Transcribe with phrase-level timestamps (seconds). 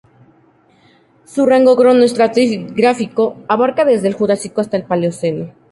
[1.25, 5.53] Su rango cronoestratigráfico abarca desde el Jurásico hasta el Paleoceno.